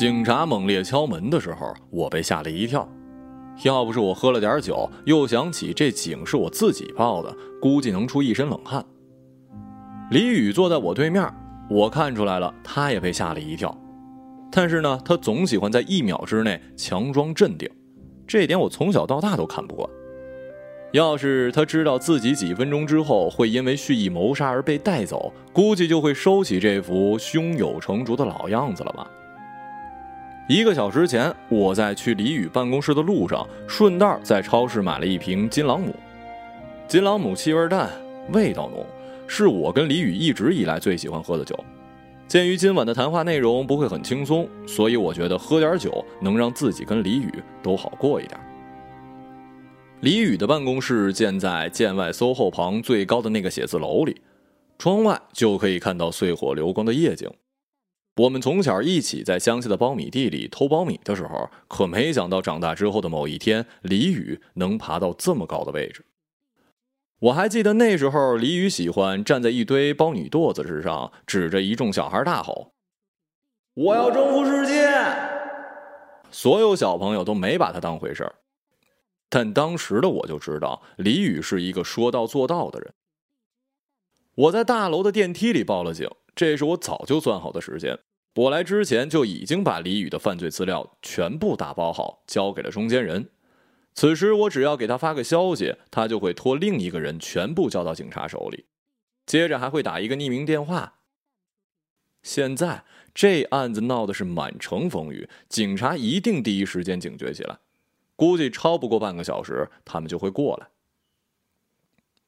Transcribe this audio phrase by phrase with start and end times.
[0.00, 2.88] 警察猛烈敲门的时候，我被吓了一跳。
[3.64, 8.82] 要不是我喝了点酒，又想起这警是我自己报的，估计能出一身冷汗。
[10.10, 11.30] 李宇坐在我对面，
[11.68, 13.76] 我看出来了，他也被吓了一跳。
[14.50, 17.68] 但是呢，他总喜欢在一秒之内强装镇定，
[18.26, 19.86] 这点我从小到大都看不惯。
[20.92, 29.06] 要是他知道自己几分钟之后会因为蓄意谋杀而被带走，估计就会收起这副胸有成竹的老样子了吧。
[30.50, 35.94] 一个小时前，我在去李宇办公室的路上，顺道在超市买了一瓶金朗姆。
[36.88, 37.88] 金朗姆气味淡，
[38.32, 38.84] 味道浓，
[39.28, 41.56] 是我跟李宇一直以来最喜欢喝的酒。
[42.26, 47.32] 鉴于今晚的谈话内容不会很轻松，所以我觉得喝点酒能让自己跟李宇
[47.62, 48.40] 都好过一点。
[50.00, 54.20] 李宇的办公室建在建外 SOHO 旁最高的那个写字楼里，
[54.78, 57.30] 窗外就可以看到碎火流光的夜景。
[58.20, 66.04] 我们从小一起在乡下的苞米地里偷苞米的时候，可没想到长大之后的某一天，李宇能爬到这么高的位置。
[67.20, 72.74] 我还记得那时候，李宇喜欢站在一堆苞米垛子之上，指着一众小孩大吼
[73.72, 74.90] ：“我要征服世界！”
[76.30, 78.34] 所有小朋友都没把他当回事儿，
[79.30, 82.92] 但当时的我就知道，李宇是一个说到做到的人。
[84.34, 87.98] 我在大楼的电梯里报了警，这是我早就算好的时间。
[88.34, 93.28] 我来之前就已经把李宇的犯罪资料全部打包好，交给了中间人。
[93.92, 98.66] 此时我只要给他发个消息，他就会托另一个人全部交到警察手里，
[99.26, 100.94] 接着还会打一个匿名电话。
[102.22, 107.58] 现在这案子闹的是满城风雨，警察一定第一时间警觉起来，
[108.14, 110.68] 估计超不过半个小时，他们就会过来。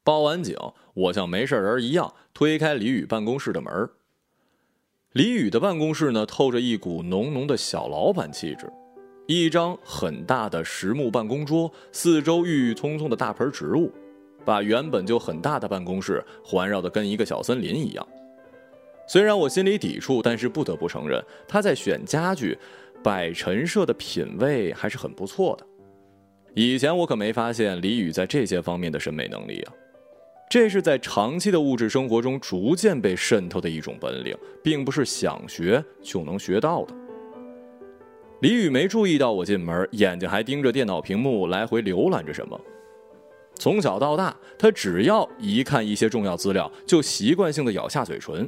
[0.03, 0.57] 报完警，
[0.95, 3.89] 我像没事人一样推开李宇办公室的门
[5.13, 8.67] 李宇的办公室呢，透着一股浓浓的小老板气质。
[9.27, 13.91] 一张很大的实木办公桌，四周郁郁葱葱的大盆植物，
[14.43, 18.07] 把原本就很大的办公室环绕的跟一个小森林一样。
[19.07, 22.57] 虽然我心里抵触，但是不得不承认，他在选家具、
[23.03, 25.65] 摆陈设的品味还是很不错的。
[26.55, 29.73] 以前我可没发现李宇在这些方面的审美能力啊。
[30.53, 36.93] 这是在长期的物质生活中逐渐被渗透的一种本领，并不是想学就能学到的。
[38.41, 42.61] 李宇没注意到我进门，眼睛还盯着电脑屏幕来回浏览着什么。
[43.55, 48.47] 从小到大，他只要一看一些重要资料，就习惯性的咬下嘴唇。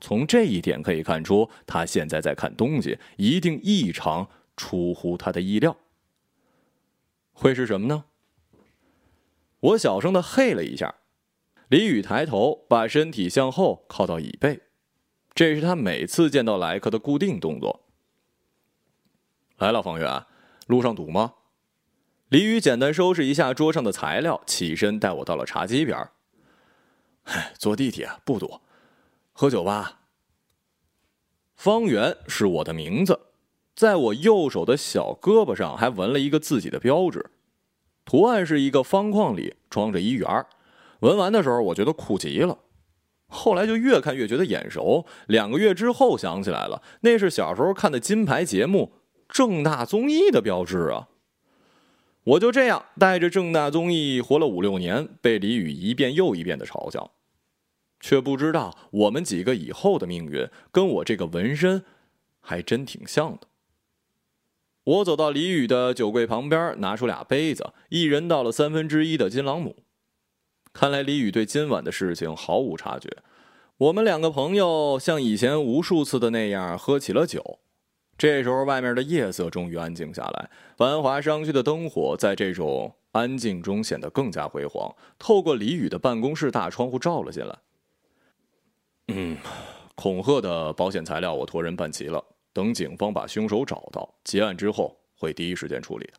[0.00, 4.26] 从这一点可以看出，他现在在看东西，一定异常
[4.56, 5.76] 出乎他的意料。
[7.34, 8.04] 会是什么呢？
[9.60, 10.94] 我小声的嘿了一下，
[11.68, 14.62] 李宇抬头，把身体向后靠到椅背，
[15.34, 17.84] 这是他每次见到来客的固定动作。
[19.58, 20.24] 来了，方圆，
[20.66, 21.34] 路上堵吗？
[22.30, 26.08] 李宇简单收拾一下桌上的材料，起身带我到了茶几边。
[27.24, 28.60] 唉，坐地铁不堵，
[29.32, 30.00] 喝酒吧。
[31.54, 33.20] 方圆是我的名字，
[33.74, 37.30] 在我右手的小胳膊上还纹了一个自己的标志。
[38.10, 40.48] 图案是一个方框里装着一圆儿，
[40.98, 42.58] 纹完的时候我觉得酷极了，
[43.28, 45.06] 后来就越看越觉得眼熟。
[45.28, 48.94] 两个月之后想起来了，那是小时候看的金牌节目
[49.32, 51.06] 《正大综艺》的标志啊！
[52.24, 57.12] 我就这样带着正大综艺活了五六年，被李宇一遍又一遍的嘲笑，
[58.00, 61.84] 却不知道我们几个以后的命运跟我这个纹身
[62.40, 63.46] 还真挺像的。
[64.90, 69.76] 我走到李宇的酒柜旁边，拿出俩杯子，一人倒了三分之一的金朗姆。
[70.72, 73.08] 看来李宇对今晚的事情毫无察觉。
[73.76, 77.60] 我们两个朋友像以前无数次的那样喝起了酒。
[78.18, 87.58] 这时候，外面的夜色终于安静下来，繁华商区的灯火在这种安静中显得更加辉煌，透过李宇的办公室大窗户照了进来。
[89.06, 89.36] 嗯，
[89.94, 92.24] 恐吓的保险材料我托人办齐了。
[92.52, 96.14] 等警方把凶手找到，结案之后会第一时间处理的。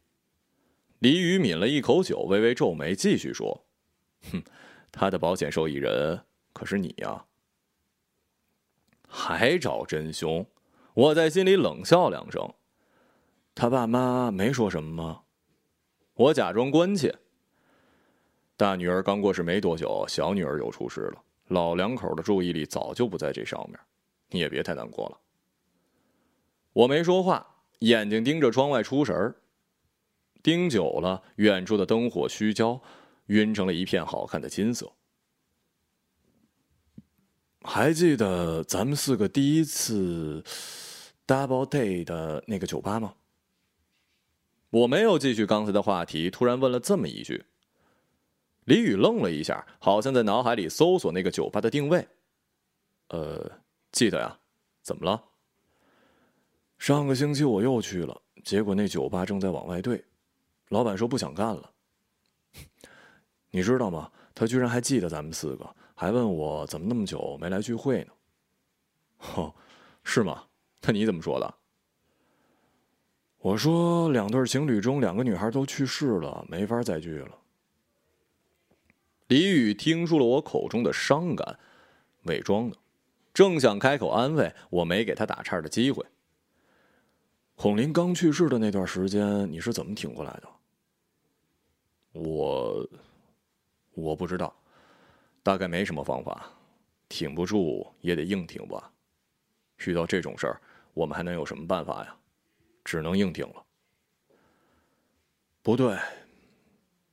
[0.99, 3.65] 李宇抿了一口酒，微微皱眉，继续说
[4.31, 4.43] ：“哼，
[4.91, 6.23] 他的保险受益人
[6.53, 7.25] 可是你呀。”
[9.07, 10.45] 还找真凶？
[10.93, 12.53] 我在心里冷笑两声。
[13.53, 15.23] 他爸妈没说什么吗？
[16.13, 17.13] 我假装关切。
[18.55, 23.79] 大女儿刚过世没多久，小女儿又出事了，老两口的注意力早就不在这上面，
[24.29, 25.17] 你也别太难过了。
[26.73, 27.45] 我没说话，
[27.79, 29.35] 眼睛盯着窗外出神儿。
[30.43, 32.81] 盯久了，远处的灯火虚焦，
[33.27, 34.91] 晕成了一片好看的金色。
[37.63, 40.43] 还记得咱们四个第一次
[41.27, 43.13] Double Day 的那个酒吧吗？
[44.71, 47.45] 我没有继续刚才的话题，突然问了这么一句。
[48.63, 52.07] 李宇愣了一下，好像在脑海里搜索那个酒吧的定位。
[53.09, 53.51] 呃，
[53.91, 54.39] 记得呀，
[54.81, 55.23] 怎么了？
[56.81, 60.03] 上个星期我又去了，结果那酒吧正在往外兑，
[60.69, 61.71] 老板说不想干了。
[63.51, 64.11] 你知道吗？
[64.33, 68.11] 他居然还记得咱们四个，还问我怎么那么久没来聚会呢？
[69.35, 69.53] 哦，
[70.03, 70.45] 是吗？
[70.81, 71.53] 那你怎么说的？
[73.37, 77.37] 我说两对情侣中两个女孩都去世了，没法再聚了。
[79.27, 81.59] 李宇听出了我口中的伤感，
[82.23, 82.77] 伪装的，
[83.35, 86.03] 正想开口安慰，我没给他打岔的机会。
[87.61, 90.49] 孔林刚去世的那段时间，你是怎么挺过来的？
[92.13, 92.89] 我，
[93.93, 94.51] 我不知道，
[95.43, 96.51] 大概没什么方法，
[97.07, 98.91] 挺不住也得硬挺吧。
[99.85, 100.59] 遇到这种事儿，
[100.95, 102.17] 我们还能有什么办法呀？
[102.83, 103.63] 只能硬挺了。
[105.61, 105.95] 不对，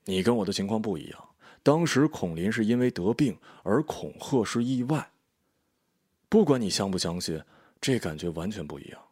[0.06, 1.28] 你跟我的情况不一样。
[1.62, 5.10] 当时孔林是因为得病，而恐吓是意外。
[6.30, 7.38] 不管你相不相信，
[7.82, 9.07] 这感觉完全不一样。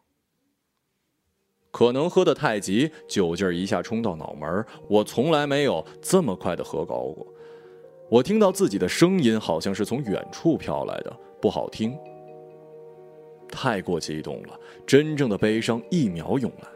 [1.77, 7.23] 可能喝的太急，酒劲儿一下冲到脑门我从来没有这么快的喝高过。
[8.09, 11.95] 我听到自己的声音，好像是从远处飘来的，不好听。
[13.47, 16.67] 太过激动了，真正的悲伤一秒涌来。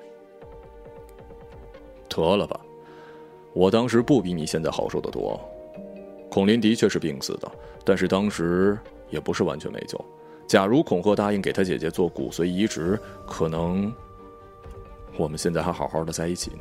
[2.08, 2.62] 得了吧，
[3.54, 5.42] 我当时不比你现在好受的多。
[6.30, 7.52] 孔林的确是病死的，
[7.84, 8.78] 但是当时
[9.10, 10.00] 也不是完全没救。
[10.48, 13.92] 假如孔贺答应给他姐姐做骨髓移植，可能
[15.18, 16.60] 我们现在还好好的在一起呢。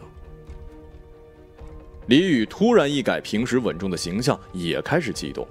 [2.07, 5.47] 李宇突然一改平时稳重的形象，也开始激动。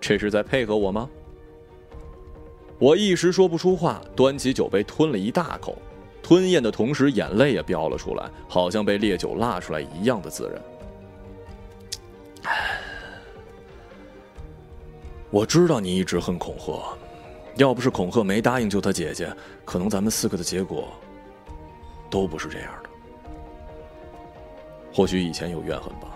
[0.00, 1.08] 这是在配合我吗？
[2.78, 5.78] 我一时说不出话，端起酒杯吞了一大口，
[6.22, 10.60] 吞咽的同时眼泪也飙了出来，好像被烈酒辣出来一样的自然。
[15.30, 16.94] 我知道你一直恨恐吓，
[17.56, 19.34] 要不是恐吓没答应救他姐姐，
[19.64, 20.92] 可能咱们四个的结果
[22.12, 22.90] 都不是这样的。
[24.92, 26.08] 或许以前有怨恨吧，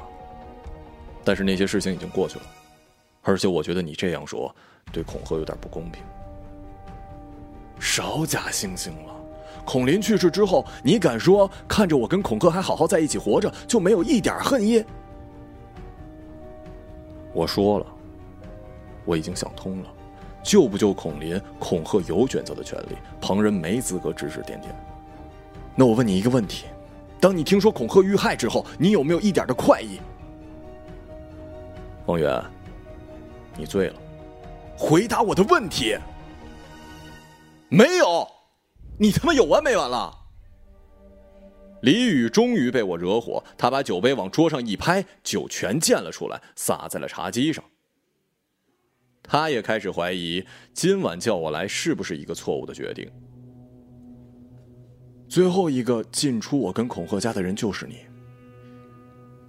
[1.24, 2.44] 但是那些事情已经过去了，
[3.22, 4.54] 而且我觉得你这样说
[4.92, 6.02] 对恐吓有点不公平。
[7.80, 9.14] 少假惺惺了！
[9.64, 14.84] 孔林去世之后，你敢说看着我跟孔克还好好在一起活着，就没有一点恨意？
[17.32, 17.86] 我说了，
[19.06, 19.88] 我已经想通了，
[20.42, 24.74] 救不救孔林，孔贺有选择的权利，旁人没资格指指点点。
[25.76, 26.64] 那我问你一个问题：
[27.20, 30.00] 当你听说恐吓遇害之后，你有没有一点的快意？
[32.06, 32.42] 方圆，
[33.58, 34.00] 你醉了，
[34.76, 35.96] 回答我的问题。
[37.68, 38.26] 没有，
[38.98, 40.12] 你他妈有完没完了？
[41.82, 47.62] 李宇终于被我惹火，他把酒杯往桌上一拍，酒全溅了出来，洒在了茶几上。
[49.22, 53.10] 他也开始怀疑今晚叫我来是不是一个错误的决定。
[55.28, 57.96] 最后一个进出我跟孔贺家的人就是你。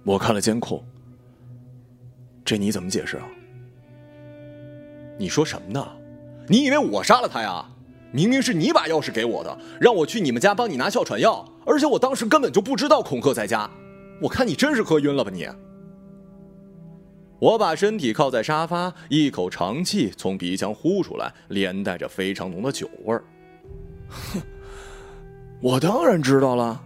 [0.04, 0.84] 我看了监控，
[2.44, 3.26] 这你怎么解释啊？
[5.18, 5.86] 你说什么呢？
[6.46, 7.64] 你以为我杀了他呀？
[8.10, 13.68] 明明是你把钥匙给我的，让我去你们家帮你拿哮喘药，而且我当时根本就不知道孔克在家。
[14.22, 15.46] 我看你真是喝晕了吧你！
[17.38, 23.22] 我把身体靠在沙发，一口长气从鼻腔呼出来，连带着非常浓的酒味儿。
[24.08, 24.40] 哼，
[25.60, 26.82] 我当然知道了。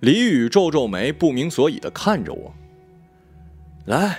[0.00, 2.54] 李宇皱皱眉，不明所以的看着我。
[3.86, 4.18] 来，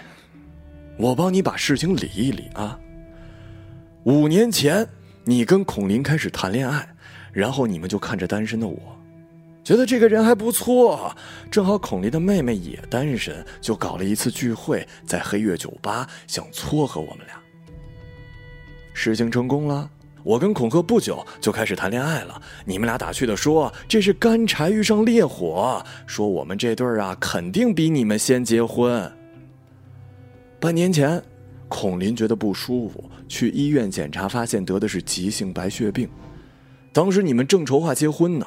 [0.98, 2.80] 我帮你把事情理一理啊。
[4.04, 4.88] 五年前。
[5.28, 6.88] 你跟孔林开始谈恋爱，
[7.34, 8.78] 然后你们就看着单身的我，
[9.64, 11.18] 觉得这个人还不错。
[11.50, 17.42] 正好孔林的妹妹也单身，就搞了一次聚会，在黑月酒吧，想撮合我们俩。
[18.94, 19.90] 事情成功了，
[20.26, 22.42] 我跟孔克不久就开始谈恋爱了。
[22.66, 29.10] 你们俩打趣的说这是干柴遇上烈火，说我们这对儿啊肯定比你们先结婚。
[30.60, 31.24] 半年前。
[31.68, 36.08] 孔林觉得不舒服，去医院检查，发现得的是急性白血病。
[36.94, 38.46] 当时你们正筹划结婚呢。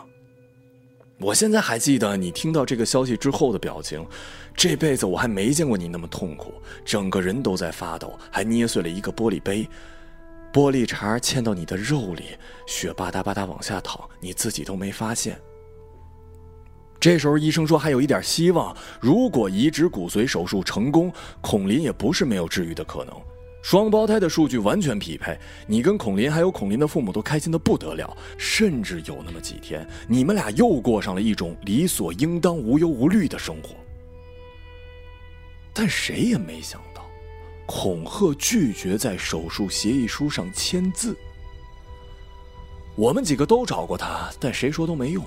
[1.18, 4.06] 我现在还记得你听到这个消息之后的表情，
[4.54, 6.54] 这辈子我还没见过你那么痛苦，
[6.84, 9.68] 整个人都在发抖，还捏碎了一个玻璃杯，
[10.52, 12.36] 玻璃碴嵌到你的肉里，
[12.66, 15.38] 血吧嗒吧嗒往下淌，你自己都没发现。
[17.00, 23.14] 这时候医生说还有一点希望，如果移植骨髓手术成功，孔林也不是没有治愈的可能。
[23.62, 33.76] 双胞胎的数据完全匹配，你跟孔林还有孔林的父母都开心的不得了，甚至有那么几天，你们俩又过上了一种理所应当、无忧无虑的生活。
[35.72, 36.80] 但谁也没想，
[37.68, 41.14] 恐吓拒绝在手术协议书上签字。
[42.96, 45.22] 我们几个都找过他，但谁说都没用。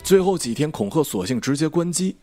[0.00, 2.16] 最后几天，恐吓索性直接关机。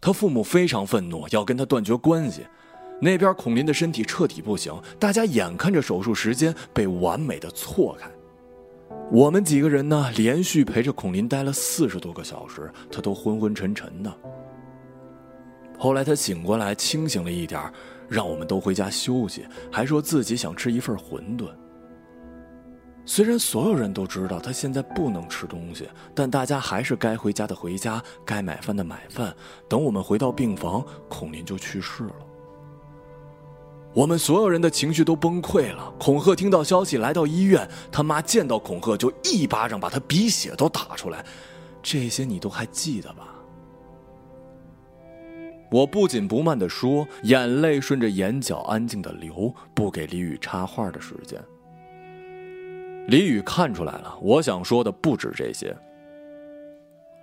[0.00, 2.46] 他父母非常愤怒，要跟他断绝关系。
[3.00, 8.08] 那边孔林的身体彻底不行，大家眼看着手术时间被完美的错开。
[9.10, 14.16] 我们几个人呢，连续陪着孔林待了四十多个小时，他都昏昏沉沉的。
[15.76, 17.60] 后来他醒过来，清醒了一点，
[18.10, 21.48] 让我们都回家休息，还说自己想吃一份馄饨。
[23.06, 29.34] 虽然所有人都知道他现在不能吃东西，但大家还是该回家的回家，该买饭的买饭。
[29.68, 32.14] 等我们回到病房，孔林就去世了。
[33.92, 35.92] 我们所有人的情绪都崩溃了。
[35.98, 41.24] 恐吓听到消息来到医院，他妈见到恐吓就一巴掌把他鼻血都打出来，
[41.82, 43.39] 这些你都还记得吧？
[45.70, 51.40] 我不紧不慢地说，眼泪顺着眼角安静的流，不给李宇插话的时间。
[53.06, 55.76] 李宇看出来了，我想说的不止这些。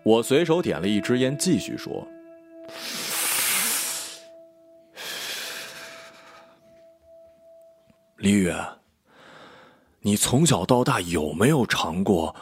[0.04, 2.08] 我随手点了一支烟，继续说。
[8.16, 8.51] 李宇，
[10.00, 12.34] 你从小到大有没有尝过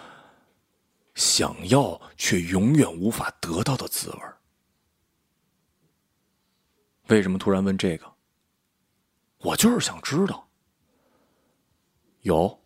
[1.15, 4.34] 想要却永远无法得到的滋味？
[7.07, 8.05] 为什么突然问这个？
[9.39, 10.47] 我就是想知道。
[12.21, 12.59] 有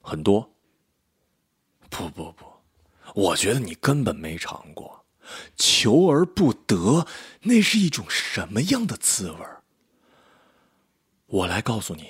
[0.00, 0.50] 很多。
[1.90, 2.44] 不不不，
[3.14, 5.04] 我觉得你根本没尝过，
[5.54, 7.06] 求而不得，
[7.42, 9.38] 那是一种什么样的滋味？
[11.26, 12.08] 我来告诉你，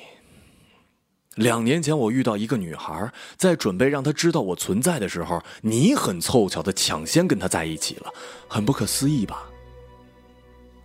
[1.34, 8.10] 两年前我遇到一个女孩，在准备让她知道我存在的时候，你很凑巧的抢先跟她在一起了，
[8.48, 9.46] 很不可思议吧？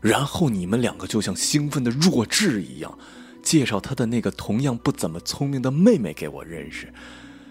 [0.02, 2.98] 然后你们两个就像兴奋的弱智一样，
[3.44, 6.94] 介绍他的那个同样不怎么聪明的妹妹给我认识，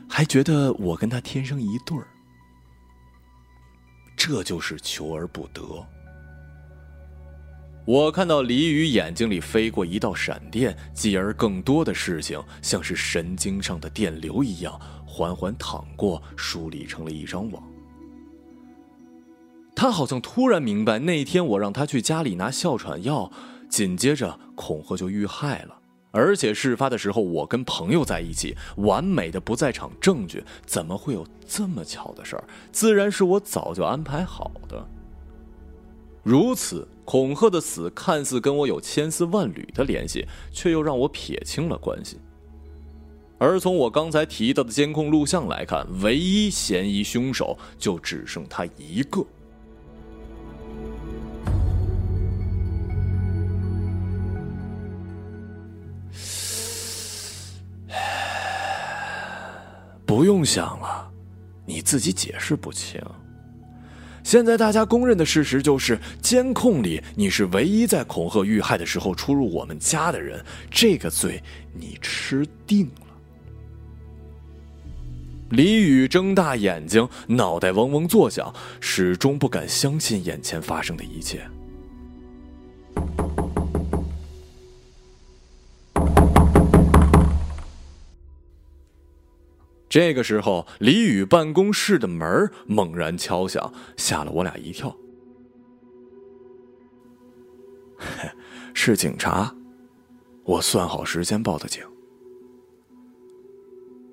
[0.08, 2.06] 还觉得我跟他天生一对儿，
[4.16, 5.62] 这就是求而不得。
[7.84, 17.62] 我看到李宇眼睛里飞过一道闪电，继而更多的事情像是神经上的电流一样，缓缓淌过，梳理成了一张网。
[19.78, 23.30] 他好像突然明白，那天我让他去家里拿哮喘药，
[23.70, 25.78] 紧接着恐吓就遇害了。
[26.10, 32.42] 而且事发的时候我跟朋友在一起，完美的不在场证据，怎么会有这么巧的事儿？
[32.72, 34.84] 自然是我早就安排好的。
[36.24, 36.86] 如此。
[37.04, 42.18] 恐吓的死看似跟我有千丝万缕的联系，却又让我撇清了关系。
[43.38, 49.24] 而从我刚才提到的监控录像来看，唯一嫌疑凶手就只剩他一个。
[60.08, 61.06] 不用想了，
[61.66, 62.98] 你自己解释不清。
[64.24, 71.42] 现在大家公认的事实就是，监控里你是唯一在恐吓遇害的时候出入我们家的人，这个罪
[71.74, 73.06] 你吃定了。
[75.50, 78.50] 李宇睁大眼睛，脑袋嗡嗡作响，
[78.80, 81.46] 始终不敢相信眼前发生的一切。
[89.88, 94.94] 这个时候，李宇办公室的门猛然敲响，吓了我俩一跳。
[98.74, 99.54] 是警察，
[100.44, 101.82] 我算好时间报的警。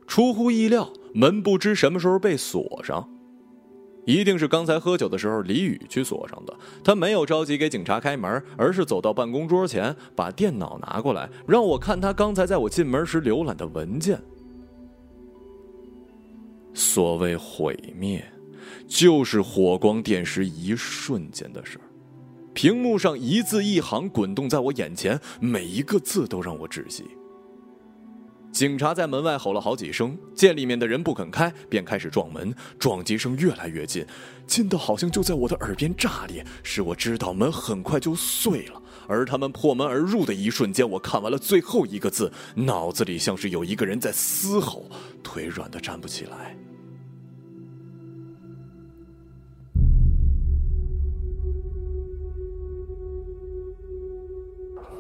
[0.07, 3.09] 出乎意料，门不知什么时候被锁上，
[4.05, 6.57] 一定是刚才喝酒的时候李宇去锁上的。
[6.83, 14.21] 他没有着急给警察开门，而是走到办公桌前，把电脑拿过来，让我看他刚才在我进门时浏览的文件。
[16.75, 18.23] 所谓毁灭，
[18.85, 21.81] 就是火光电石一瞬间的事儿。
[22.53, 27.05] 屏幕上一字一行滚动在我眼前，每一个字都让我窒息。
[28.51, 32.55] 警察在门外吼了好几声，见里面的人不肯开，便开始撞门。
[32.79, 34.05] 撞击声越来越近，
[34.47, 38.81] 近到好像就在我的耳边炸裂，使我知道门很快就碎了。
[39.07, 44.89] 而他们破门而入的一瞬间，我看完了最后一个字，脑子里像是有一个人在嘶吼，
[45.35, 46.55] 腿软的站不起来。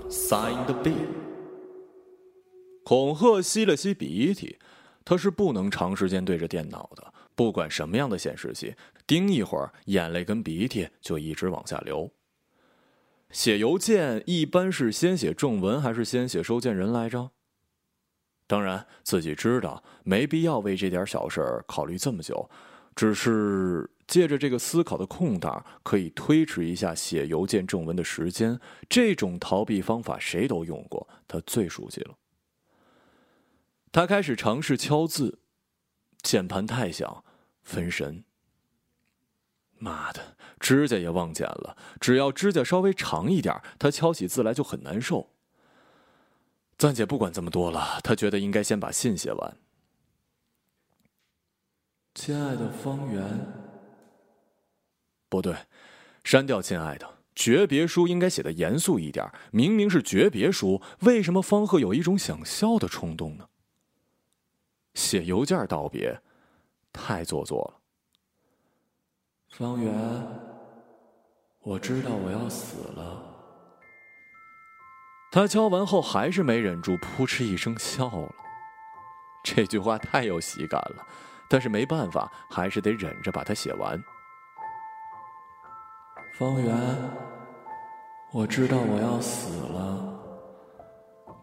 [0.09, 1.07] Sign the bill。
[2.83, 4.57] 恐吓吸了吸鼻涕，
[5.05, 8.75] 他是不能长时间对着电脑的，不管什么样的显示器，
[9.07, 12.11] 盯一会儿，眼泪跟鼻涕就一直往下流。
[13.31, 17.31] 写邮件一般是先写正文还是先写收件人来着？
[18.47, 22.49] 当然，自己知道没必要为这点小事考虑这么久，
[22.95, 28.59] 只是借着这个思考的空档，可以推迟一下写邮件正文的时间。
[28.87, 32.15] 这种逃避方法谁都用过，他最熟悉了。
[33.91, 35.39] 他开始尝试敲字，
[36.21, 37.23] 键盘太响，
[37.63, 38.23] 分神。
[39.77, 45.34] 妈的，指甲也忘剪了，只要指甲稍微长一点，他敲起字来就很难受。
[46.77, 49.57] 暂且不管这么多了，他觉得应该先把信写完。
[52.13, 53.23] 亲爱的方圆，
[55.29, 55.55] 不对，
[56.23, 57.09] 删掉“亲爱的”。
[57.35, 63.49] 诀别书应该写的严肃一点，明明是诀别书，为什么方鹤有一种想笑的冲动呢？
[64.93, 66.21] 写邮件道别，
[66.93, 67.81] 太做作了。
[69.49, 69.93] 方圆，
[71.59, 73.34] 我知道我要死了。
[75.35, 78.33] 他敲完后还是没忍住，扑哧一声笑了。
[79.43, 81.05] 这句话太有喜感了，
[81.49, 84.01] 但是没办法，还是得忍着把它写完。
[86.39, 86.73] 方圆，
[88.31, 90.21] 我知道我要死了。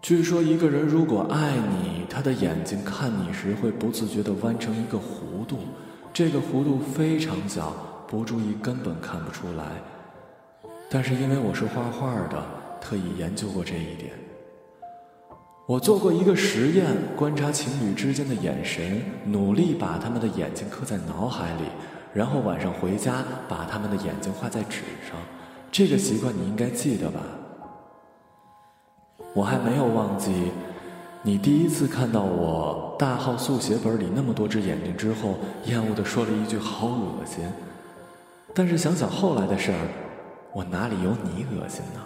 [0.01, 5.59] 据说一个人如果爱你，他的眼睛看你时会不自觉地弯成一个弧度，
[6.15, 7.75] 这个弧度非常小，
[8.09, 9.67] 不注意根本看不出来。
[10.89, 12.62] 但是因为我是画画的。
[12.83, 14.13] 特意研究过这一点。
[15.67, 16.87] 我做过一个实验，
[17.17, 21.63] 观察情侣之间的眼神，努力把他们的眼睛刻在脑海里，
[22.13, 25.17] 然后晚上回家把他们的眼睛画在纸上。
[25.71, 27.21] 这个习惯你应该记得吧？
[29.35, 30.51] 我还没有忘记，
[31.23, 37.45] 你第一次看到我大号速写本里那么多只眼睛之后，厌恶的说了一句“好恶心”。
[38.53, 39.89] 但是想想后来的事儿，
[40.53, 42.01] 我哪里有你恶心呢？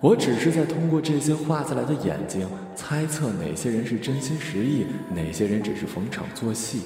[0.00, 6.82] 我只是在通过这些画下来的眼睛，猜测哪些人是真心实意，哪些人只是逢场作戏。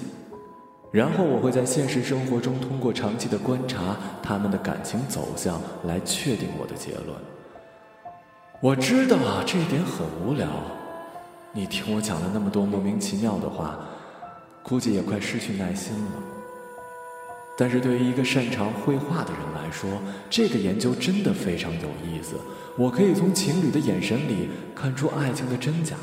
[0.92, 7.16] 然后我会在现实生活中通过长期的观察他们的感情走向，来确定我的结论。
[8.60, 10.48] 我知道这一点很无聊，
[11.52, 13.78] 你听我讲了那么多莫名其妙的话，
[14.62, 16.39] 估计也快失去耐心了。
[17.60, 22.36] 但是对于一个擅长绘画的人来说，这个研究真的非常有意思。
[22.74, 25.94] 我可以从情侣的眼神里看出爱情的真假。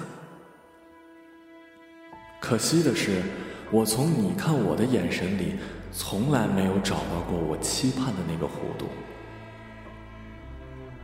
[2.40, 3.24] 可惜的是，
[3.72, 5.56] 我从你看我的眼神里，
[5.92, 8.86] 从来没有找到过我期盼的那个弧度。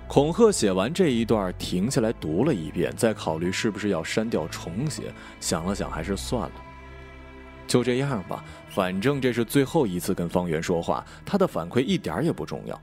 [0.08, 5.12] 恐吓写完这一段，停下来读了一遍，再考虑是不是要删掉重写。
[5.40, 6.52] 想了想，还是算了。
[7.68, 12.80] 就这样吧，反正这是最后一次跟方圆说话，他的反馈一点也不重要。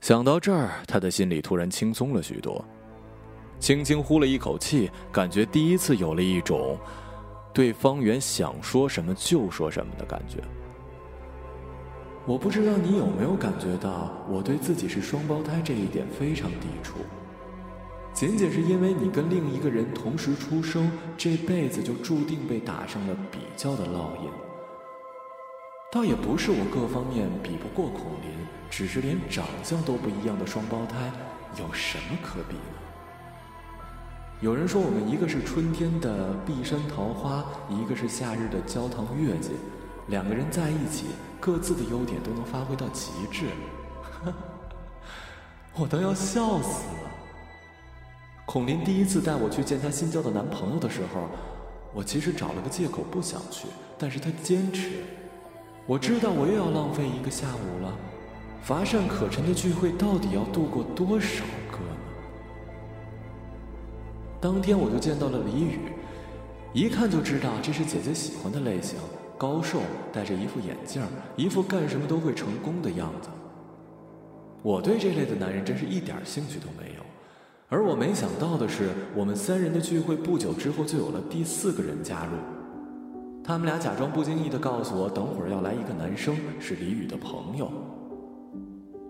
[0.00, 2.64] 想到这儿，他的心里突然轻松了许多，
[3.58, 6.78] 轻轻呼了一口气，感觉第一次有了一种
[7.52, 10.38] 对方圆想说什么就说什么的感觉。
[12.26, 16.96] 我不知道你有没有感觉到，我对自己是双胞胎这一点非常抵触，
[18.12, 24.30] 仅仅是因为你跟另一个人同时出生，这辈子就注定被打上了比较的烙印。
[25.92, 28.30] 倒也不是我各方面比不过孔林，
[28.68, 31.10] 只是连长相都不一样的双胞胎，
[31.58, 32.78] 有什么可比呢？
[34.40, 39.52] 有人说我们一个是春天的碧山桃花，一个是夏日的焦糖月季，
[40.08, 41.06] 两个人在一起，
[41.40, 43.46] 各自的优点都能发挥到极致，
[45.74, 47.09] 我都要笑死了。
[48.52, 51.28] 孔林第一次带我去见她新交的男朋友的时候，
[51.94, 55.04] 我其实找了个借口不想去，但是她坚持。
[55.86, 57.96] 我知道我又要浪费一个下午了，
[58.60, 61.94] 乏善可陈的聚会到底要度过多少个呢？
[64.40, 65.78] 当天我就见到了李宇，
[66.72, 68.98] 一看就知道这是姐姐喜欢的类型，
[69.38, 69.78] 高瘦，
[70.12, 71.00] 戴着一副眼镜，
[71.36, 73.28] 一副干什么都会成功的样子。
[74.60, 77.02] 我对这类的男人真是一点兴趣都没有，
[77.70, 82.32] 而我没想到的是，我们三人的聚会不久之后就有了第四个人加入。
[83.44, 87.70] 他们俩假装不经意的告诉我，等会儿要来一个男生，是李宇的朋友。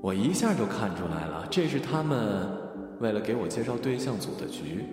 [0.03, 2.47] 我一下就看出来了，这是他们
[3.01, 4.85] 为了给我介绍对象组的局。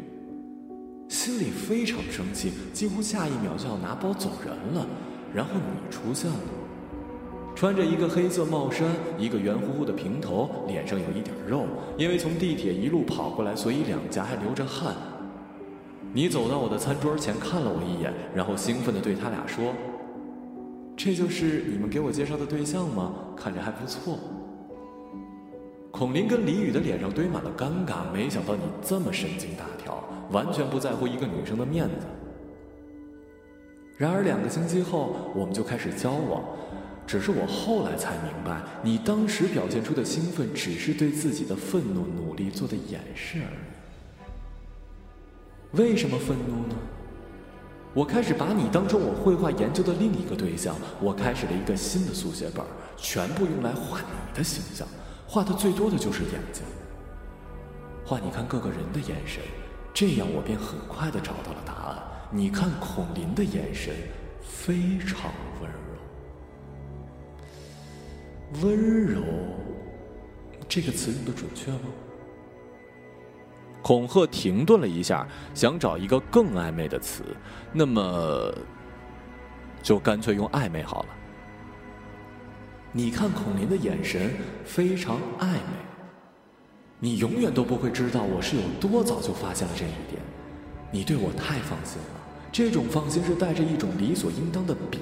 [1.10, 4.88] 心里非常生气，几乎下一秒就要拿包走人了。
[5.34, 6.38] 然后你出现了，
[7.58, 11.66] 穿着一个黑色帽衫，一个圆乎乎的平头，脸上有一点肉，
[11.98, 14.94] 因为从地铁一路跑过来，所以两颊还流着汗。
[16.14, 19.74] 你走到我的餐桌前看了我一眼，然后兴奋地对他俩说
[20.96, 23.16] ：“这就是你们给我介绍的对象吗？
[23.36, 24.20] 看着还不错。”
[25.90, 32.06] 孔林跟李宇的脸上堆满了尴尬，没想到你这么神经大条，完全不在乎一个女生的面子。
[33.98, 36.44] 然而两个星期后，我们就开始交往。
[37.08, 43.52] 只是我后来才明白，你当时表现出的兴奋，只是对自己的愤怒努力做的掩饰而已。
[45.80, 46.76] 为什么愤怒呢？
[47.94, 52.64] 我开始把你当成我绘画研究的另一个对象，我开始了一个新的速写本，
[52.98, 54.88] 全部用来画你的形象，
[55.26, 56.64] 画的最多的就是眼睛，
[58.06, 59.42] 画你看各个人的眼神，
[59.94, 61.98] 这样我便很快的找到了答案。
[62.30, 63.96] 你看孔林的眼神
[64.44, 65.32] 非常
[68.62, 69.22] 温柔。
[70.68, 71.80] 这个词用的准确吗？
[73.82, 77.24] 恐吓停顿了一下，想找一个更暧昧的词，
[77.72, 78.54] 那么
[79.82, 81.10] 就干脆用暧昧好了。
[82.92, 84.32] 你看孔林的眼神
[84.66, 85.62] 非常暧昧，
[87.00, 90.22] 你永远都不会知道我是有多早就发现了这一点。
[90.92, 92.20] 你对我太放心了，
[92.52, 94.98] 这种放心是带着一种理所应当的鄙。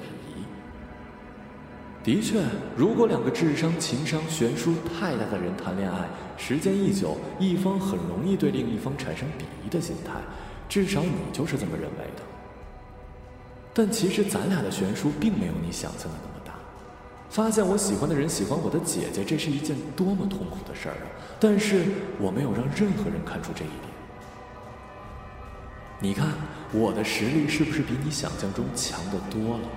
[2.06, 2.40] 的确，
[2.76, 10.12] 如果两个智商、情商悬殊太大的人谈恋爱，时间一久，一方很容易对另一方产生鄙夷的心态，
[10.68, 12.22] 至少你就是这么认为的。
[13.74, 16.52] 但其实咱俩的悬殊并没有你想象的那么大。
[17.28, 21.10] 发现我喜欢的人喜欢我的姐姐，这是一件多么痛苦的事儿啊！
[21.40, 21.86] 但是
[22.20, 23.90] 我没有让任何人看出这一点。
[25.98, 26.28] 你看，
[26.70, 29.68] 我的实力是不是比你想象中强得多了？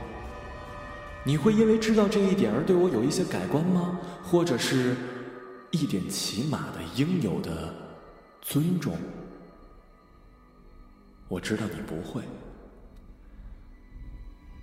[1.30, 4.00] 你会因为知道这一点而对我有一些改观吗？
[4.24, 4.96] 或者是
[5.70, 7.72] 一点起码的应有的
[8.42, 8.98] 尊重？
[11.28, 12.24] 我知道你不会。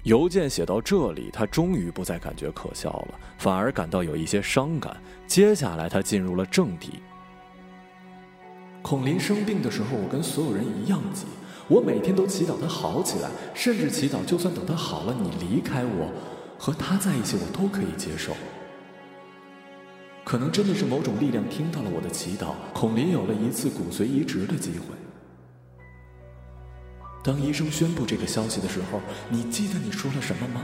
[0.02, 5.00] 邮件写到这里，他终于不再感觉可笑了，反而感到有一些伤感。
[5.24, 6.94] 接下来，他进入了正题。
[8.82, 11.26] 孔林生病的时候，我跟所有人一样急，
[11.68, 16.12] 我每天都祈祷他好起来，甚至祈祷就算等他好了，你离开我。
[16.58, 18.32] 和他在一起，我都可以接受。
[20.24, 24.86] 可能真的是某种力量听到了我的祈祷，孔林有了一次骨髓移植的机会。
[27.22, 30.62] 当医生宣布这个消息的时候，你记得你说了什么吗？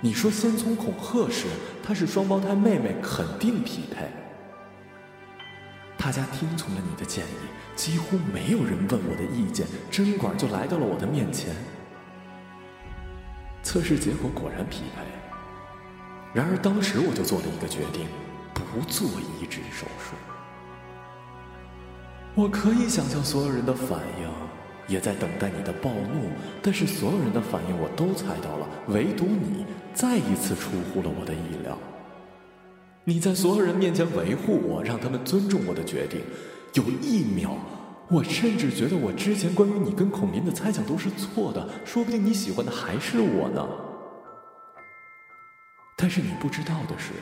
[0.00, 1.46] 你说先从恐吓时，
[1.82, 4.08] 她是双胞胎妹妹，肯定匹配。
[5.98, 11.54] 大家听从了你的建议，几乎没有人问我的意见，针管就来到了我的面前。
[13.62, 15.02] 测试结果果然匹配，
[16.32, 18.06] 然而当时我就做了一个决定，
[18.54, 20.14] 不做移植手术。
[22.34, 24.28] 我可以想象所有人的反应，
[24.88, 26.30] 也在等待你的暴怒，
[26.62, 31.76] 但是所有人的反应我都猜到了，唯独你再一次出乎了我的意料。
[33.04, 36.20] 你在所有人面前维护我，让他们尊重我的决定，
[36.74, 37.56] 有一秒。
[38.10, 43.64] 我甚至觉得，我之前关于你跟孔林的猜想都是错的，说不定你喜欢的还是我呢。
[45.96, 47.12] 但是你不知道的是，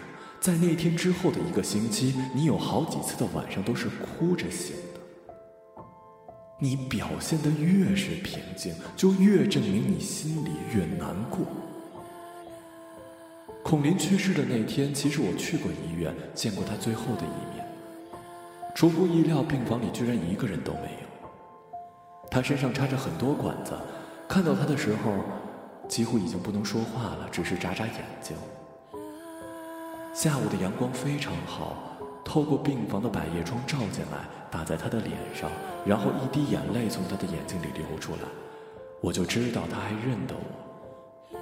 [0.41, 5.01] 在那天之后的一个星期，你有好几次的晚上都是哭着醒的。
[6.59, 11.41] 你表现的越是平静，就越证明你心里越难过。
[13.63, 17.58] 孔林去世的那天，其实我去过医院，见过他最后的一面。
[18.79, 21.29] 出乎意料，病房里居然一个人都没有。
[22.31, 23.73] 他身上插着很多管子，
[24.29, 25.15] 看到他的时候，
[25.89, 28.37] 几乎已经不能说话了，只是眨眨眼睛。
[30.15, 31.75] 下午的阳光非常好，
[32.25, 35.51] 透过病房的百叶窗照进来，打在他的脸上，
[35.85, 38.21] 然后一滴眼泪从他的眼睛里流出来，
[39.01, 41.37] 我就知道他还认得我。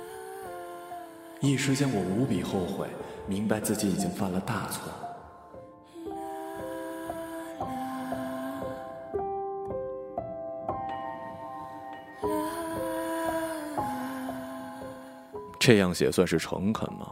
[1.40, 2.87] 一时间，我无比后悔，
[3.27, 4.90] 明白自己已经犯了大错。
[15.66, 17.11] 这样写算是诚恳吗？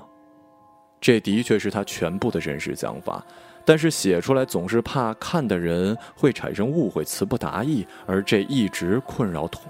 [1.01, 3.21] 这的确是他全部的真实想法，
[3.65, 9.63] 但是写出来总是怕看的人会产生误会，词不达意，而这一直困扰恐，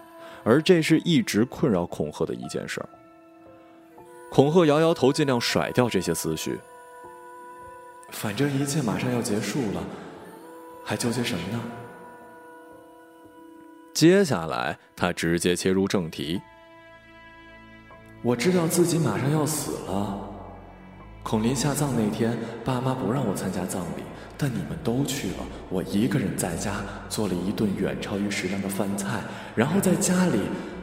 [0.43, 2.89] 而这是一直困扰恐吓的一件事儿。
[4.31, 6.61] 恐吓摇摇头，尽量甩掉这些思绪。
[8.11, 9.83] 反正一切马上要结束了，
[10.85, 11.59] 还纠结什么呢？
[13.95, 16.39] 接下来，他直接切入正题。
[18.25, 20.19] 我知道自己马上要死了，
[21.23, 22.35] 孔林下葬那天，
[22.65, 24.03] 爸妈不让我参加葬礼，
[24.39, 25.37] 但你们都去了，
[25.69, 26.77] 我一个人在家
[27.11, 29.21] 做了一顿远超于食量的饭菜，
[29.55, 30.39] 然后在家里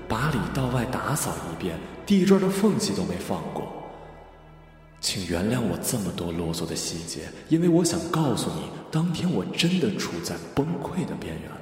[0.08, 1.76] 把里到外打扫一遍，
[2.06, 3.64] 地砖的缝隙都没放过。
[5.00, 11.58] 请原谅我这么多啰嗦的细节，因为我想告诉你，当天我真的处在崩溃的边缘了。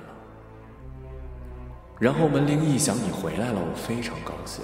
[1.98, 4.62] 然后门铃一响，你回来了，我非常高兴。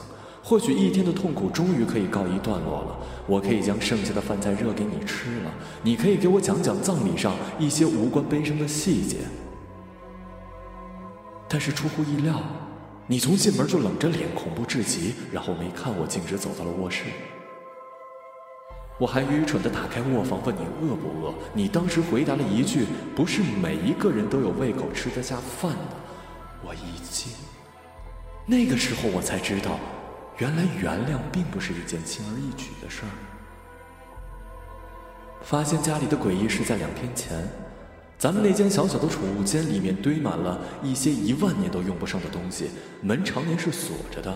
[0.48, 9.18] 或许一天的痛苦终于可以告一段落了，我可以将剩下的饭菜热给你吃了，你可以给我讲讲葬礼上一些无关悲伤的细节。
[11.50, 12.40] 但是出乎意料，
[13.08, 17.06] 你从进门就冷着脸，恐怖至极，然后没看我，径直走到了卧室。
[19.00, 22.86] 我还愚蠢地打开卧房问你饿不饿，你当时回答了一句
[23.18, 25.96] ：“不是每一个人都有胃口吃得下饭的。”
[26.64, 27.34] 我一惊，
[28.46, 29.80] 那个时候我才知道。
[30.38, 33.10] 原来原谅并不是一件轻而易举的事儿。
[35.42, 37.48] 发现家里的诡异是在两天前，
[38.18, 42.70] 咱们那间小小的储物间里面堆满了一些一万年都用不上的东西，
[43.02, 44.36] 门常年是锁着的。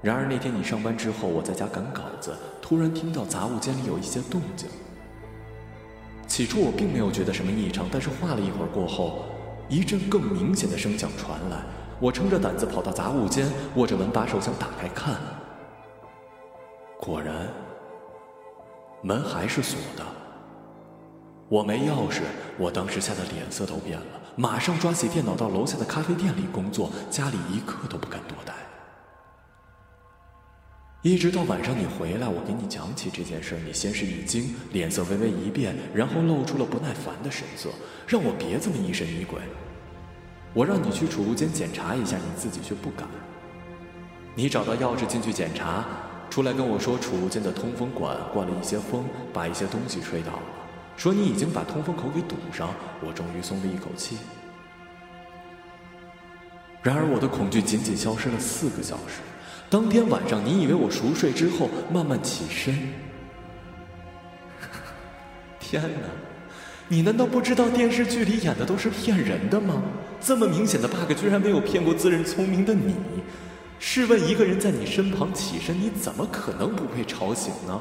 [0.00, 4.68] 然而那天你上班之后，我在家赶稿子，突然听到杂物间里有一些动静。
[6.26, 9.24] 起初我并没有觉得什么异常，但是画了一会儿过后，
[9.68, 11.62] 一阵更明显的声响传来。
[12.02, 15.20] 我撑着胆子跑到杂物间，握着门把手想打开看。
[16.98, 17.46] 果然，
[19.02, 20.04] 门还是锁的。
[21.48, 22.22] 我没钥匙，
[22.58, 28.52] 我当时吓得脸色都变了，马上抓起电脑到楼下的咖啡店里工作，家里一刻都不敢多待。
[31.02, 37.68] 一直到晚上你回来，我给你讲起这件事，你先是一惊，脸色微微一变，然后露出了不耐烦的神色，
[38.08, 39.40] 让我别这么疑神疑鬼。
[40.54, 43.08] 我让你去储物间检查一下，你自己却不敢。
[44.34, 45.84] 你找到钥匙进去检查，
[46.30, 50.42] 出来跟我说储物间的通风管灌了一些风，把一些东西吹倒了。
[50.96, 52.68] 说你已经把通风口给堵上，
[53.04, 54.18] 我终于松了一口气。
[56.82, 59.20] 然而我的恐惧仅仅消失了四个小时。
[59.70, 62.76] 当天晚上，你以为我熟睡之后慢慢起身？
[65.58, 66.31] 天哪！
[66.88, 69.82] 你难道不知道电视剧里演的都是骗人的吗？
[70.20, 72.94] 这么明显的 bug 居然没有骗过自认聪明的你。
[73.78, 77.80] 试问一个人在你身旁起身，你怎么可能不被吵醒呢？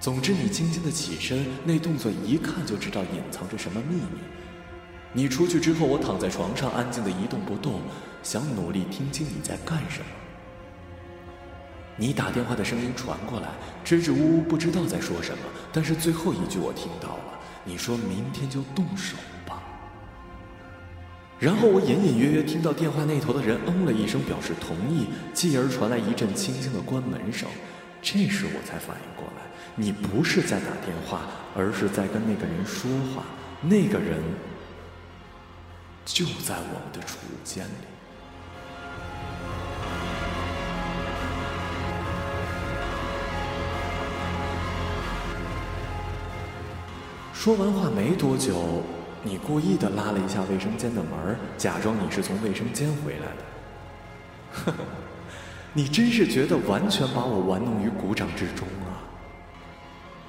[0.00, 4.20] 总之，你轻轻的起身，那动作一看就知道隐藏着什么秘密。
[5.12, 7.80] 你出去之后，我躺在床上安静的一动不动，
[8.22, 10.06] 想努力听清你在干什么。
[11.96, 13.48] 你打电话的声音传过来，
[13.84, 15.44] 支支吾吾，不知道在说什么。
[15.72, 19.62] 但是最后一句我听到了，你说明天就动手吧。
[21.38, 27.48] 然后我隐隐约约听到电话那头的人嗯了一声，表示同意，继而传来一阵轻轻的关门声。
[28.02, 29.42] 这时我才反应过来，
[29.76, 31.22] 你不是在打电话，
[31.56, 33.24] 而是在跟那个人说话。
[33.62, 34.20] 那个人
[36.04, 37.70] 就在我们的储物间里。
[47.44, 48.82] 说完话没多久，
[49.22, 53.44] 你故意的拉了一下卫生间的门，假装你是从卫生间回来的。
[54.50, 54.78] 呵呵，
[55.74, 58.96] 你真是觉得完全把我玩弄于股掌之中啊！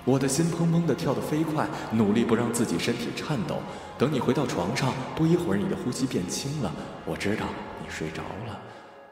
[0.04, 3.62] 我的心砰砰的跳得飞快，努力不让自己身体颤抖。
[3.97, 6.69] 等你回到床上，不一会儿你的呼吸变轻了，
[7.06, 7.45] 我知道
[7.82, 8.60] 你睡着了，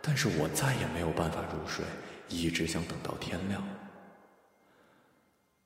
[0.02, 1.86] 但是我再也没有办法入睡，
[2.28, 3.64] 一直想等到天亮。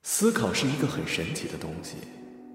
[0.04, 1.96] 思考是一个很神奇的东西。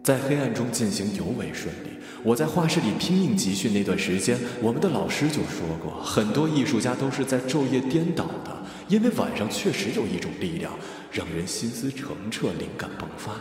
[0.02, 1.90] 在黑暗中进行尤为顺利。
[2.24, 8.56] 我在画室里拼命集训那段时间，我们的老师就说过，很多艺术家都是在昼夜颠倒的，
[8.88, 10.72] 因为晚上确实有一种力量，
[11.10, 13.32] 让人心思澄澈，灵感迸发。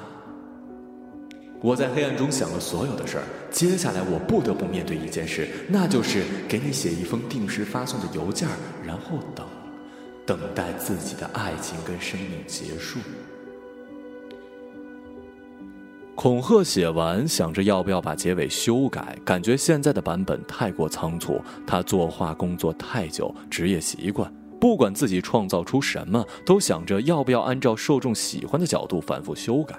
[1.61, 8.47] 我在黑暗中想了所有的事儿，接下来我不得不面对一件事，那就是给你写一封定时发送的邮件，
[8.83, 9.45] 然后等，
[10.25, 12.97] 等待自己的爱情跟生命结束。
[16.21, 21.41] 恐吓写完，想着要不要把结尾修改，感觉现在的版本太过仓促。
[21.65, 29.75] 他作画工作太久，职业习惯，不管自己创造出什么，都想着要不要按照受众喜欢的角度反复修改。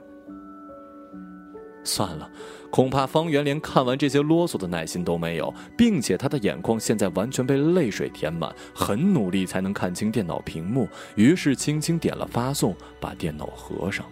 [1.85, 2.29] 算了，
[2.73, 14.05] 恐怕方圆连看完这些啰嗦的耐心都没有，并且他的眼眶现在完全被泪水填满，很努力才能看清电脑屏幕，于是轻轻点了发送，把电脑合上。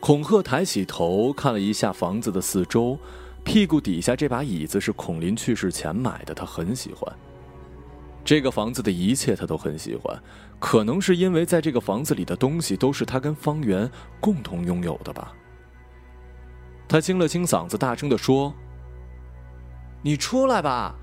[0.00, 2.98] 孔贺抬起头看了一下房子的四周，
[3.44, 7.14] 屁股底下这把椅子是孔林去世前买的，他很喜欢。
[8.24, 10.18] 这个房子的一切他都很喜欢，
[10.58, 15.34] 可能是因为在这个房子里的东西都是他跟方圆共同拥有的吧。
[16.88, 18.54] 他清了清嗓子，大声的说
[20.02, 20.94] ：“你出来吧。”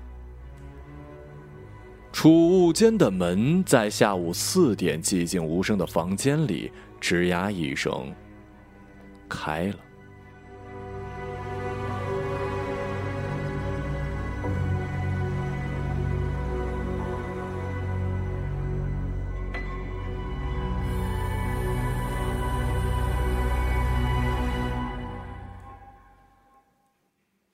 [2.12, 2.30] 储
[2.66, 8.12] 物间的门在下午四点寂静无声的房间里，吱呀一声
[9.28, 9.74] 开了。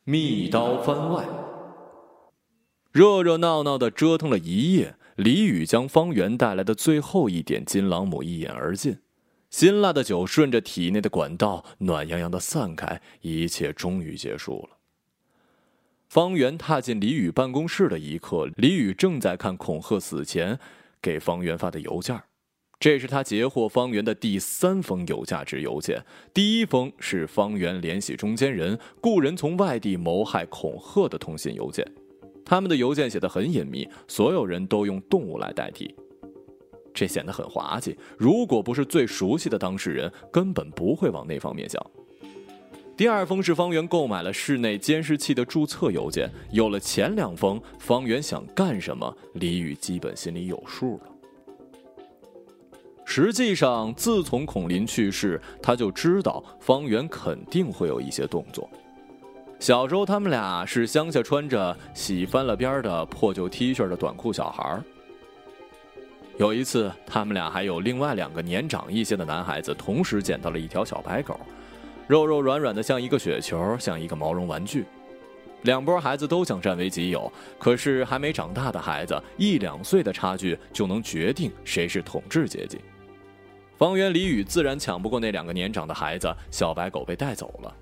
[0.07, 1.25] 密刀番外，
[2.93, 8.99] 热热闹闹的折腾了一夜，李宇将方圆带来的最后一点金朗姆一饮而尽，
[9.55, 14.79] 辛辣的酒顺着体内的管道暖洋洋的散开，一切终于结束了。
[16.09, 20.59] 方圆踏进李宇办公室的一刻，李宇正在看恐吓死前
[21.01, 22.21] 给方圆发的邮件。
[22.81, 26.05] 这是他截获方圆的第三封有价值邮件。
[26.35, 31.87] 第一封是方圆联系中间人雇人从外地谋害恐吓的通信邮件，
[32.45, 35.95] 他们的邮件写得很隐秘，所有人都用动物来代替，
[36.95, 37.99] 这显得很滑稽。
[38.17, 41.85] 如果不是最熟悉的当事人，根本不会往那方面想。
[42.97, 46.31] 第二封是方圆购买了室内监视器的注册邮件。
[46.53, 51.11] 有了前两封，方圆想干什么，李宇基本心里有数了。
[53.05, 58.71] 实际上，自从孔林去世，他就知道方圆肯定会有一些动作。
[59.59, 64.81] 小时候，他们俩是乡下穿着洗翻了边的破旧 T 恤的短裤小孩
[66.37, 71.39] 有一次，他们俩还有另外两个年长一些的男孩子同时捡到了一条小白狗，
[72.09, 74.85] 肉肉软软的像一个雪球，像一个毛绒玩具。
[75.63, 82.81] 两拨孩子都想占为己有，可是还没长大的孩子，一两岁的差距就能决定谁是统治阶级。
[83.79, 87.75] 方圆、李宇自然抢不过那两个年长的孩子，小白狗被带走了。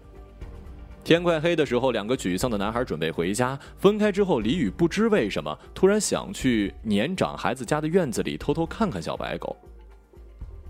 [1.04, 3.58] 天快黑的时候，两个沮丧的男孩准备回家。
[3.76, 9.56] 分开之后，李宇不知为什么突然想去年长孩子家的院子里偷偷看看小白狗。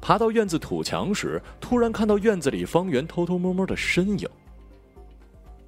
[0.00, 4.26] 爬到院子土墙时，突然看到院子里方圆偷偷摸摸的身影。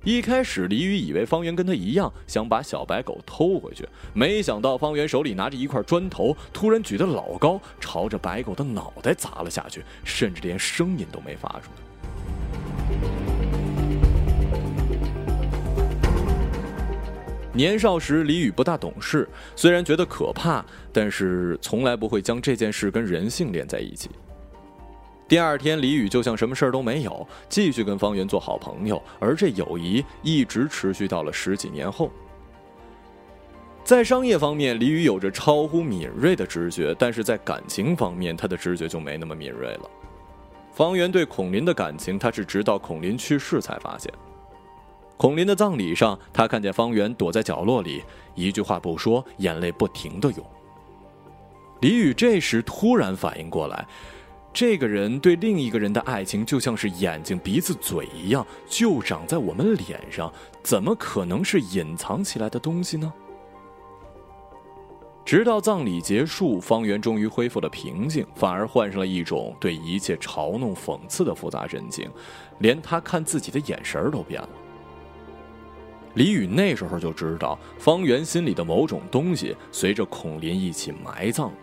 [0.03, 13.34] 一开始，李宇以为方圆跟他一样想把小白狗偷回去，没想到方圆手里拿着一块砖头，突然举得老高，朝着白狗的脑袋砸了下去，甚至连声音都没发出来。
[17.57, 24.11] 年少时，李宇不大懂事，虽然觉得可怕，但是从来不会将这件事跟人性连在一起。
[25.29, 32.11] 第二天，李宇就像什么事儿都没有，继续跟方圆做好朋友，而这友谊一直持续到了十几年后。
[33.85, 39.91] 在商业方面，李宇有着超乎敏锐的直觉，但是在感情方面，他的直觉就没那么敏锐了。
[40.73, 44.13] 方圆对孔林的感情，他是直到孔林去世才发现。
[45.17, 48.03] 孔林的葬礼上，他看见方圆躲在角落里，
[48.35, 50.45] 一句话不说，眼泪不停的涌。
[51.81, 53.87] 李宇这时突然反应过来。
[54.53, 63.13] 这个人对另一个人的爱情，就像是眼睛、鼻子、嘴一样，就长在我们脸上，怎么可能是隐藏起来的东西呢？
[65.25, 72.09] 直到葬礼结束，方圆终于恢复了平静，反而换上了一种对一切嘲弄、讽刺的复杂神情，
[72.59, 74.49] 连他看自己的眼神都变了。
[76.15, 81.57] 李宇那时候就知道，方圆心里的某种东西，随着孔林一起埋葬了。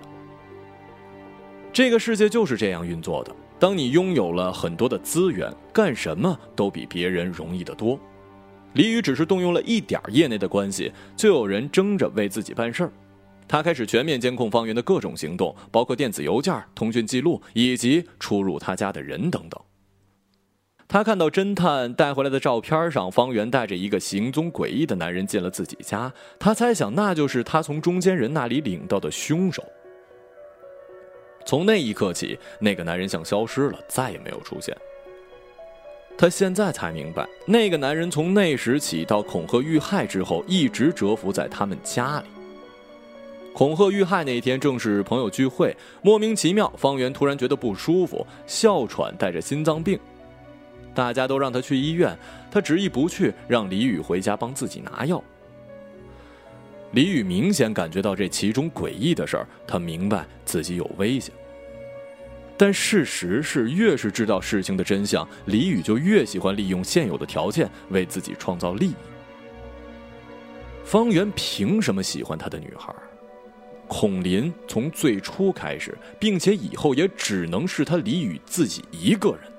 [1.74, 3.34] 这个世界就是这样运作的。
[3.58, 7.98] 当你拥有了很多的资源，干什么都比别人容易得多。
[8.74, 12.92] 李宇只是动用了一点业内的关系，就有人争着为自己办事儿。
[13.48, 19.62] 他开始全面监控方圆的各种行动，包括电子邮件、通讯记录以及出入他家的人等等。
[20.92, 26.12] 他看到侦探带回来的照片上，方圆带着一个行踪诡异的男人进了自己家。
[26.38, 29.64] 他猜想，那就是他从中间人那里领到的凶手。
[31.46, 34.76] 从那一刻起，那个男人像消失了，再也没有出现。
[36.18, 42.26] 他现在才明白，那个男人从那时起到恐吓遇害之后，一直蛰伏在他们家里。
[43.54, 49.98] 恐吓遇害那天正是朋友聚会，莫名其妙，方圆突然觉得不舒服，哮喘，带着心脏病。
[50.94, 52.18] 大家都让他去医院，
[52.50, 55.24] 他执意不去，让李宇回家帮自己拿药。
[56.92, 61.34] 李宇明显感觉到这其中诡异的事儿，他明白自己有危险。
[62.58, 68.96] 但事实是，越是知道事情的真相，李宇就越喜欢利用现有的条件为自己创造利益。
[70.84, 72.94] 方圆凭什么喜欢他的女孩？
[73.88, 79.51] 孔林从最初开始，并且以后也只能是他李宇自己一个人。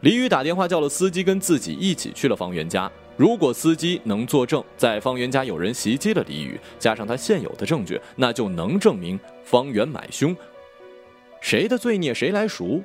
[0.00, 2.90] 李宇打电话叫了司机，跟自己一起去了方圆家。
[3.18, 10.34] 如果司机能作证，在方圆家有人袭击了李宇，加上他现有的证据，那就能证明方圆买凶。
[11.42, 12.82] 谁的罪孽谁来赎？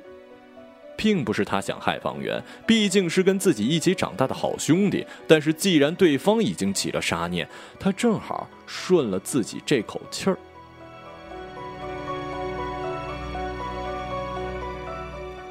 [0.94, 5.06] 并不是他想害方圆，毕竟是跟自己一起长大的好兄弟。
[5.26, 7.48] 但是既然对方已经起了杀念，
[7.80, 10.36] 他正好顺了自己这口气儿。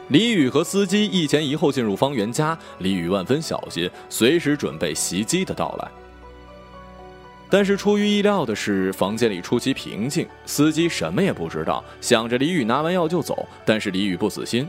[0.10, 5.88] 李宇和司机一前一后进入方圆家，李宇万分小心，随时准备袭击的到来。
[7.50, 13.48] 但是出于意料的是，房间里出奇平静，司机什么也不知道，想着李宇拿完药就走。
[13.66, 14.68] 但是李宇不死心。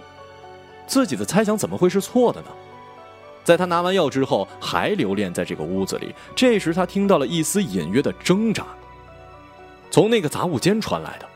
[0.87, 2.49] 自己的猜想怎么会是错的呢？
[3.45, 6.14] 在他拿完药之后，还留恋在这个屋子里。
[6.34, 8.66] 这时，他听到了一丝隐约的挣扎，
[9.91, 11.28] 从那个杂物间传来的。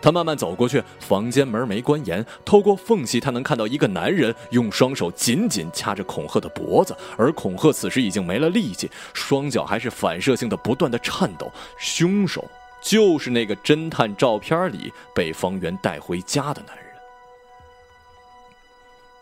[0.00, 11.50] 他慢慢走过去，房间门没关严，透过缝隙，他能看到一个男人用双手紧紧掐着恐吓的脖子，而恐吓此时已经没了力气，双脚还是反射性的不断的颤抖。
[11.78, 12.44] 凶手
[12.80, 16.86] 就是那个侦探照片里被方圆带回家的男人。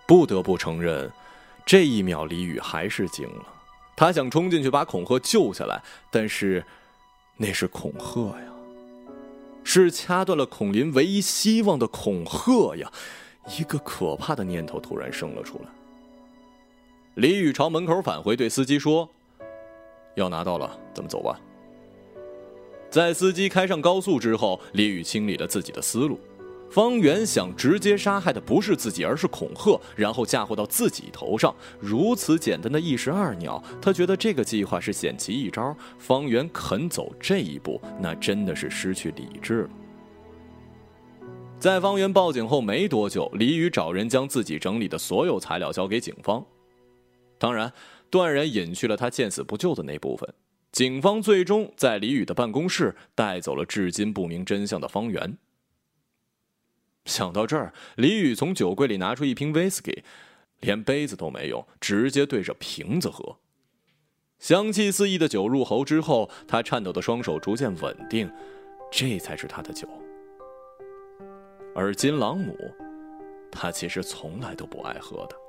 [0.07, 1.11] 不得不承认，
[1.64, 3.45] 这一秒李宇还是惊了。
[3.97, 6.62] 他想冲进去把恐吓救下来，但是
[7.39, 8.47] 那是恐吓呀，
[9.69, 12.89] 是掐断了孔林唯一希望的恐吓呀！
[13.59, 15.64] 一个可怕的念头突然生了出来。
[17.17, 19.09] 李宇朝门口返回，对司机说
[20.14, 21.41] ：“药拿到了，咱们走吧。”
[22.89, 26.21] 在司机开上高速之后，李宇清理了自己的思路。
[26.71, 31.55] 方圆想直接杀害的不是自己，而是恐吓，然后嫁祸到自己头上。
[31.81, 35.75] 如此简单的一石二鸟，他觉得这个计划是险棋一招。
[35.99, 39.71] 方圆肯走这一步，那真的是失去理智了。
[41.59, 46.45] 在方圆报警后没多久，李宇找人将自己整理的所有材料交给警方，
[47.39, 47.73] 当然，
[48.11, 50.29] 断然隐去了他见死不救的那部分。
[50.73, 55.39] 警方最终在李宇的办公室带走了至今不明真相的方圆。
[57.07, 60.05] 想到这儿，李宇从酒柜里拿出一瓶威士忌，
[60.61, 63.39] 连杯子都没有，直接对着瓶子喝。
[64.39, 68.31] 香气四溢的酒入喉之后，他颤抖的双手逐渐稳定，
[68.91, 69.89] 这才是他的酒。
[71.75, 72.55] 而金朗姆，
[73.51, 75.45] 他其实从来都不爱喝的。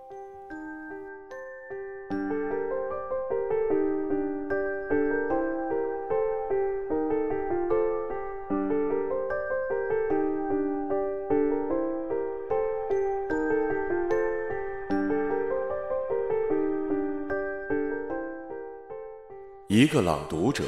[19.88, 20.65] 一个朗读者，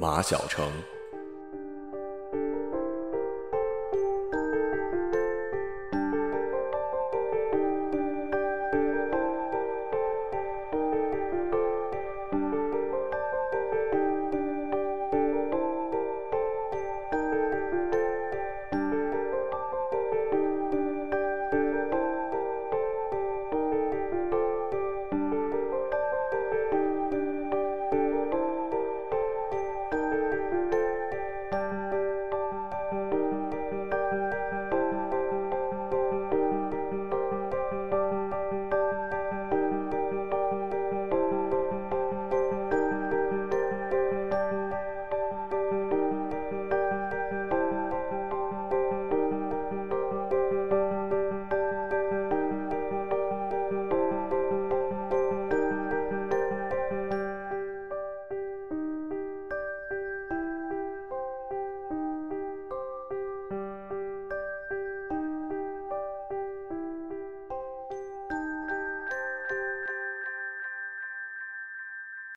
[0.00, 0.68] 马晓成。